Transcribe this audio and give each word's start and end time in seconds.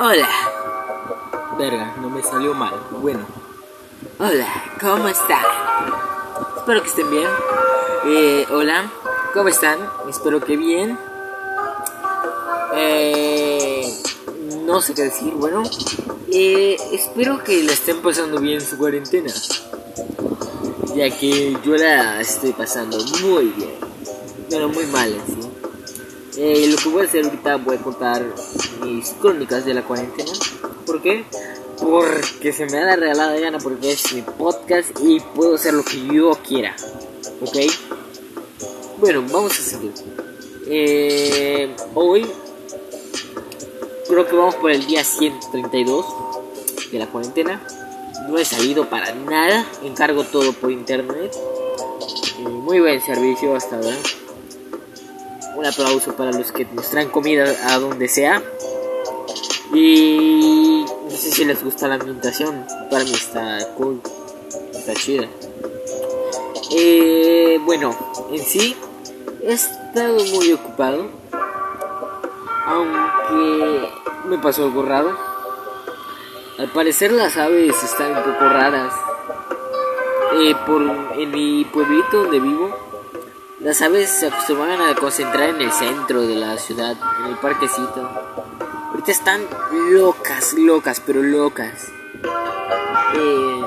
Hola. 0.00 0.28
Verga, 1.58 1.96
no 2.00 2.08
me 2.08 2.22
salió 2.22 2.54
mal. 2.54 2.72
Bueno. 3.02 3.26
Hola, 4.20 4.46
¿cómo 4.80 5.08
están? 5.08 5.44
Espero 6.56 6.82
que 6.82 6.88
estén 6.88 7.10
bien. 7.10 7.26
Eh, 8.06 8.46
hola, 8.48 8.92
¿cómo 9.34 9.48
están? 9.48 9.76
Espero 10.08 10.38
que 10.38 10.56
bien. 10.56 10.96
Eh, 12.76 13.92
no 14.64 14.80
sé 14.82 14.94
qué 14.94 15.02
decir, 15.02 15.32
bueno. 15.34 15.64
Eh, 16.32 16.76
espero 16.92 17.42
que 17.42 17.64
la 17.64 17.72
estén 17.72 18.00
pasando 18.00 18.38
bien 18.38 18.60
su 18.60 18.78
cuarentena. 18.78 19.32
Ya 20.94 21.10
que 21.10 21.58
yo 21.64 21.74
la 21.74 22.20
estoy 22.20 22.52
pasando 22.52 22.98
muy 23.20 23.46
bien. 23.46 23.74
Pero 24.48 24.68
muy 24.68 24.86
mal, 24.86 25.12
¿sí? 25.26 25.40
Eh, 26.40 26.68
lo 26.70 26.76
que 26.76 26.88
voy 26.88 27.02
a 27.02 27.08
hacer 27.08 27.24
ahorita 27.24 27.56
voy 27.56 27.74
a 27.74 27.80
contar 27.80 28.24
mis 28.80 29.10
crónicas 29.10 29.64
de 29.64 29.74
la 29.74 29.82
cuarentena. 29.82 30.30
¿Por 30.86 31.02
qué? 31.02 31.24
Porque 31.80 32.52
se 32.52 32.66
me 32.66 32.72
da 32.72 32.84
la 32.84 32.96
regalada 32.96 33.58
porque 33.58 33.92
es 33.92 34.12
mi 34.12 34.22
podcast 34.22 34.90
y 35.02 35.20
puedo 35.20 35.54
hacer 35.54 35.74
lo 35.74 35.84
que 35.84 36.06
yo 36.06 36.30
quiera. 36.46 36.74
¿Ok? 37.40 37.56
Bueno, 38.98 39.24
vamos 39.30 39.58
a 39.58 39.62
seguir. 39.62 39.92
Eh, 40.66 41.74
hoy 41.94 42.26
creo 44.08 44.26
que 44.26 44.36
vamos 44.36 44.56
por 44.56 44.70
el 44.70 44.86
día 44.86 45.04
132 45.04 46.06
de 46.90 46.98
la 46.98 47.06
cuarentena. 47.06 47.62
No 48.28 48.38
he 48.38 48.44
salido 48.44 48.88
para 48.88 49.14
nada. 49.14 49.64
Encargo 49.82 50.24
todo 50.24 50.52
por 50.52 50.70
internet. 50.70 51.32
Eh, 52.38 52.42
muy 52.42 52.80
buen 52.80 53.00
servicio 53.00 53.54
hasta 53.54 53.76
ahora 53.76 53.96
un 55.58 55.66
aplauso 55.66 56.14
para 56.14 56.30
los 56.30 56.52
que 56.52 56.64
nos 56.66 56.88
traen 56.88 57.10
comida 57.10 57.44
a 57.66 57.78
donde 57.80 58.06
sea. 58.06 58.40
Y 59.74 60.86
no 61.04 61.10
sé 61.10 61.30
si 61.32 61.44
les 61.44 61.62
gusta 61.64 61.88
la 61.88 61.96
ambientación. 61.96 62.64
Para 62.88 63.02
mí 63.02 63.12
está 63.12 63.58
cool. 63.76 64.00
Está 64.72 64.94
chida. 64.94 65.26
Eh, 66.70 67.58
bueno, 67.64 67.90
en 68.30 68.38
sí 68.38 68.76
he 69.42 69.52
estado 69.52 70.24
muy 70.26 70.52
ocupado. 70.52 71.10
Aunque 72.66 73.88
me 74.26 74.38
pasó 74.38 74.64
algo 74.64 74.82
raro. 74.82 75.18
Al 76.58 76.68
parecer 76.68 77.10
las 77.10 77.36
aves 77.36 77.82
están 77.82 78.16
un 78.16 78.22
poco 78.22 78.48
raras. 78.48 78.94
Eh, 80.34 80.54
por, 80.66 80.82
en 81.18 81.30
mi 81.32 81.64
pueblito 81.64 82.22
donde 82.22 82.38
vivo 82.38 82.87
las 83.60 83.82
aves 83.82 84.08
se 84.08 84.28
acostumbran 84.28 84.80
a 84.80 84.94
concentrar 84.94 85.50
en 85.50 85.60
el 85.60 85.72
centro 85.72 86.22
de 86.22 86.36
la 86.36 86.58
ciudad, 86.58 86.96
en 87.20 87.30
el 87.32 87.38
parquecito. 87.38 88.08
Ahorita 88.90 89.10
están 89.10 89.42
locas, 89.90 90.54
locas, 90.54 91.02
pero 91.04 91.22
locas. 91.22 91.88
Eh, 93.14 93.62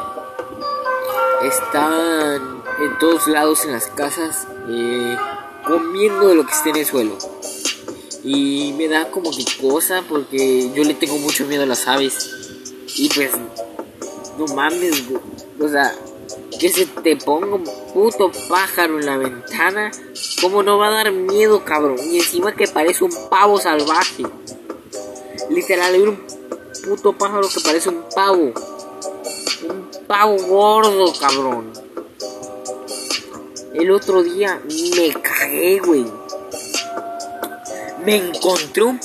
están 1.43 2.61
en 2.79 2.97
todos 2.99 3.27
lados 3.27 3.65
en 3.65 3.73
las 3.73 3.87
casas 3.87 4.47
eh, 4.69 5.17
comiendo 5.65 6.29
de 6.29 6.35
lo 6.35 6.45
que 6.45 6.53
esté 6.53 6.69
en 6.69 6.77
el 6.77 6.85
suelo. 6.85 7.17
Y 8.23 8.73
me 8.77 8.87
da 8.87 9.11
como 9.11 9.31
que 9.31 9.43
cosa 9.59 10.03
porque 10.07 10.71
yo 10.73 10.83
le 10.83 10.93
tengo 10.93 11.17
mucho 11.17 11.45
miedo 11.45 11.63
a 11.63 11.65
las 11.65 11.87
aves. 11.87 12.29
Y 12.95 13.09
pues, 13.09 13.31
no 14.37 14.45
mames, 14.55 15.03
o 15.59 15.67
sea, 15.67 15.93
que 16.59 16.69
se 16.69 16.85
te 16.85 17.15
ponga 17.15 17.55
un 17.55 17.63
puto 17.93 18.31
pájaro 18.47 18.99
en 18.99 19.05
la 19.05 19.17
ventana, 19.17 19.91
¿cómo 20.41 20.61
no 20.63 20.77
va 20.77 20.87
a 20.87 20.91
dar 20.91 21.11
miedo, 21.11 21.65
cabrón? 21.65 21.97
Y 22.11 22.17
encima 22.17 22.55
que 22.55 22.67
parece 22.67 23.03
un 23.03 23.11
pavo 23.29 23.59
salvaje. 23.59 24.23
Literal, 25.49 25.93
hay 25.93 26.01
un 26.01 26.19
puto 26.85 27.13
pájaro 27.13 27.47
que 27.49 27.61
parece 27.61 27.89
un 27.89 28.03
pavo. 28.15 28.53
Un 29.67 29.89
pavo 30.07 30.37
gordo, 30.47 31.13
cabrón. 31.19 31.71
El 33.73 33.89
otro 33.91 34.21
día 34.21 34.61
me 34.95 35.13
cagué, 35.21 35.79
güey. 35.79 36.05
Me 38.05 38.17
encontré 38.17 38.83
un... 38.83 38.99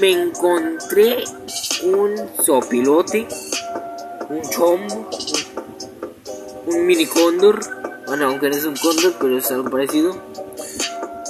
Me 0.00 0.10
encontré 0.10 1.24
un 1.84 2.16
sopilote, 2.44 3.28
un 4.28 4.42
chombo, 4.50 4.94
un 4.94 5.61
mini 6.78 7.06
cóndor. 7.06 7.60
Bueno, 8.06 8.26
aunque 8.26 8.48
no 8.48 8.56
es 8.56 8.64
un 8.64 8.76
cóndor, 8.76 9.14
pero 9.20 9.38
es 9.38 9.50
algo 9.50 9.70
parecido. 9.70 10.16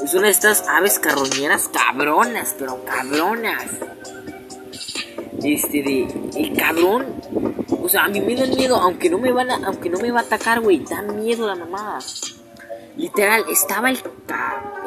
Es 0.02 0.14
una 0.14 0.24
de 0.24 0.30
estas 0.30 0.66
aves 0.68 0.98
carroñeras 0.98 1.68
cabronas, 1.68 2.54
pero 2.58 2.84
cabronas. 2.84 3.66
Este 5.42 5.82
de. 5.82 6.08
El 6.36 6.56
cabrón. 6.56 7.06
O 7.82 7.88
sea, 7.88 8.04
a 8.04 8.08
mí 8.08 8.20
me 8.20 8.34
da 8.34 8.46
miedo, 8.46 8.76
aunque 8.76 9.10
no 9.10 9.18
me 9.18 9.32
van 9.32 9.50
a, 9.50 9.66
aunque 9.66 9.90
no 9.90 9.98
me 9.98 10.10
va 10.10 10.20
a 10.20 10.22
atacar, 10.22 10.60
güey. 10.60 10.84
Da 10.84 11.02
miedo 11.02 11.46
la 11.46 11.54
mamada. 11.54 11.98
Literal, 12.96 13.44
estaba 13.50 13.90
el 13.90 13.98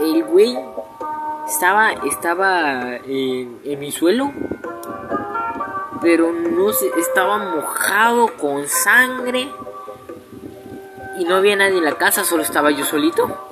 el 0.02 0.24
güey. 0.24 0.58
Estaba, 1.48 1.92
estaba 1.92 2.98
en, 2.98 3.60
en 3.64 3.80
mi 3.80 3.92
suelo. 3.92 4.32
Pero 6.02 6.32
no 6.32 6.74
sé, 6.74 6.90
estaba 6.98 7.38
mojado 7.38 8.36
con 8.38 8.68
sangre 8.68 9.50
y 11.18 11.26
no 11.26 11.36
había 11.36 11.56
nadie 11.56 11.78
en 11.78 11.86
la 11.86 11.98
casa, 11.98 12.24
solo 12.26 12.44
estaba 12.44 12.72
yo 12.72 12.86
solito. 12.86 13.46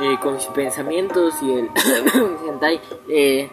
Eh, 0.00 0.18
con 0.18 0.34
mis 0.34 0.46
pensamientos 0.46 1.34
y 1.42 1.52
el 1.52 1.70
hentai. 2.48 2.80
Eh, 3.08 3.50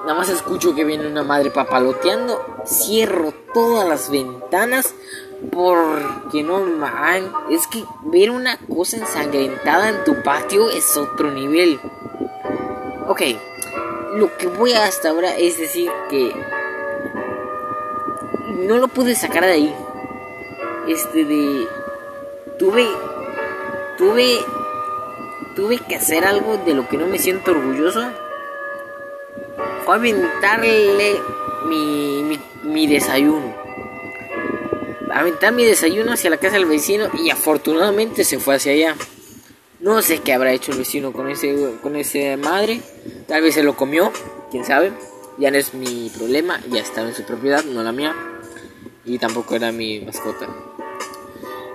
nada 0.00 0.14
más 0.14 0.28
escucho 0.28 0.74
que 0.74 0.84
viene 0.84 1.06
una 1.06 1.22
madre 1.22 1.50
papaloteando. 1.50 2.44
Cierro 2.66 3.32
todas 3.54 3.88
las 3.88 4.10
ventanas 4.10 4.92
porque 5.52 6.42
no 6.42 6.60
man. 6.60 7.32
Es 7.48 7.68
que 7.68 7.84
ver 8.06 8.32
una 8.32 8.58
cosa 8.58 8.96
ensangrentada 8.96 9.90
en 9.90 10.02
tu 10.02 10.20
patio 10.24 10.68
es 10.68 10.96
otro 10.96 11.30
nivel. 11.30 11.78
Ok, 13.06 13.22
lo 14.14 14.36
que 14.36 14.48
voy 14.48 14.72
a 14.72 14.84
hasta 14.84 15.10
ahora 15.10 15.36
es 15.36 15.58
decir 15.58 15.92
que 16.10 16.34
no 18.66 18.78
lo 18.78 18.88
pude 18.88 19.14
sacar 19.14 19.44
de 19.44 19.52
ahí 19.52 19.85
este 20.88 21.24
de 21.24 21.66
tuve 22.58 22.86
tuve 23.98 24.38
tuve 25.56 25.78
que 25.78 25.96
hacer 25.96 26.24
algo 26.24 26.58
de 26.58 26.74
lo 26.74 26.86
que 26.86 26.98
no 26.98 27.06
me 27.06 27.18
siento 27.18 27.50
orgulloso. 27.50 28.02
Fue 29.84 29.94
aventarle 29.94 31.20
mi, 31.66 32.22
mi, 32.22 32.38
mi 32.62 32.86
desayuno. 32.86 33.54
Aventar 35.12 35.52
mi 35.52 35.64
desayuno 35.64 36.12
hacia 36.12 36.28
la 36.30 36.36
casa 36.36 36.56
del 36.56 36.66
vecino 36.66 37.08
y 37.14 37.30
afortunadamente 37.30 38.22
se 38.24 38.38
fue 38.38 38.56
hacia 38.56 38.72
allá. 38.72 38.96
No 39.80 40.02
sé 40.02 40.18
qué 40.18 40.34
habrá 40.34 40.52
hecho 40.52 40.72
el 40.72 40.78
vecino 40.78 41.12
con 41.12 41.30
ese 41.30 41.74
con 41.82 41.96
ese 41.96 42.36
madre. 42.36 42.80
Tal 43.26 43.42
vez 43.42 43.54
se 43.54 43.62
lo 43.62 43.76
comió 43.76 44.12
quién 44.50 44.64
sabe. 44.64 44.92
Ya 45.38 45.50
no 45.50 45.56
es 45.58 45.74
mi 45.74 46.10
problema 46.16 46.60
ya 46.70 46.80
estaba 46.80 47.08
en 47.08 47.14
su 47.14 47.22
propiedad 47.22 47.64
no 47.64 47.82
la 47.82 47.92
mía. 47.92 48.14
Y 49.04 49.18
tampoco 49.18 49.54
era 49.54 49.72
mi 49.72 50.00
mascota 50.00 50.48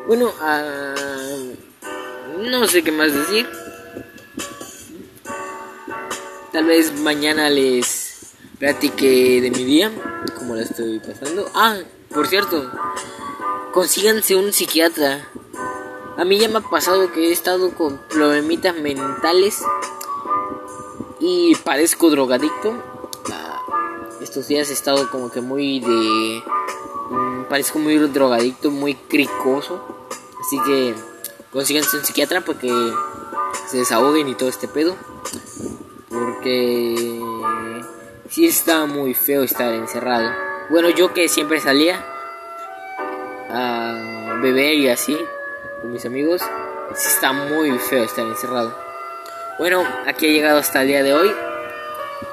bueno, 0.07 0.27
uh, 0.27 1.55
no 2.49 2.67
sé 2.67 2.83
qué 2.83 2.91
más 2.91 3.13
decir. 3.13 3.47
Tal 6.51 6.65
vez 6.65 6.99
mañana 6.99 7.49
les 7.49 8.35
platique 8.59 9.41
de 9.41 9.51
mi 9.51 9.63
día, 9.63 9.91
como 10.37 10.55
la 10.55 10.63
estoy 10.63 10.99
pasando. 10.99 11.49
Ah, 11.55 11.77
por 12.13 12.27
cierto, 12.27 12.69
consíganse 13.73 14.35
un 14.35 14.51
psiquiatra. 14.51 15.27
A 16.17 16.25
mí 16.25 16.37
ya 16.37 16.49
me 16.49 16.57
ha 16.57 16.61
pasado 16.61 17.11
que 17.11 17.29
he 17.29 17.31
estado 17.31 17.73
con 17.73 17.97
problemitas 18.09 18.75
mentales 18.75 19.63
y 21.19 21.55
parezco 21.55 22.09
drogadicto. 22.09 22.69
Uh, 22.69 24.23
estos 24.23 24.47
días 24.47 24.69
he 24.69 24.73
estado 24.73 25.09
como 25.09 25.31
que 25.31 25.41
muy 25.41 25.79
de... 25.79 26.43
Parezco 27.51 27.79
muy 27.79 27.97
drogadicto, 27.97 28.71
muy 28.71 28.95
cricoso. 28.95 30.07
Así 30.39 30.57
que 30.65 30.95
consíganse 31.51 31.97
un 31.97 32.05
psiquiatra 32.05 32.39
para 32.39 32.57
que 32.57 32.71
se 33.67 33.75
desahoguen 33.75 34.29
y 34.29 34.35
todo 34.35 34.47
este 34.47 34.69
pedo. 34.69 34.95
Porque 36.07 37.21
sí 38.29 38.47
está 38.47 38.85
muy 38.85 39.13
feo 39.13 39.43
estar 39.43 39.73
encerrado. 39.73 40.31
Bueno, 40.69 40.91
yo 40.91 41.13
que 41.13 41.27
siempre 41.27 41.59
salía 41.59 42.01
a 43.49 44.39
beber 44.41 44.75
y 44.75 44.87
así 44.87 45.17
con 45.81 45.91
mis 45.91 46.05
amigos, 46.05 46.41
sí 46.95 47.07
está 47.09 47.33
muy 47.33 47.77
feo 47.79 48.05
estar 48.05 48.25
encerrado. 48.25 48.73
Bueno, 49.59 49.85
aquí 50.07 50.25
ha 50.25 50.31
llegado 50.31 50.59
hasta 50.59 50.83
el 50.83 50.87
día 50.87 51.03
de 51.03 51.13
hoy. 51.13 51.29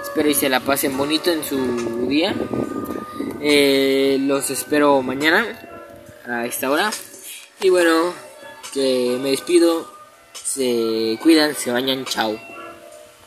Espero 0.01 0.29
y 0.29 0.35
se 0.35 0.49
la 0.49 0.61
pasen 0.61 0.97
bonito 0.97 1.33
en 1.33 1.43
su 1.43 2.07
día. 2.07 2.37
Eh, 3.41 4.19
los 4.21 4.51
espero 4.51 5.01
mañana 5.03 5.47
a 6.27 6.47
esta 6.47 6.71
hora. 6.71 6.91
Y 7.61 7.71
bueno, 7.71 8.13
que 8.73 9.19
me 9.21 9.31
despido. 9.31 9.91
Se 10.33 11.19
cuidan, 11.23 11.55
se 11.55 11.71
bañan, 11.71 12.05
chao. 12.05 12.39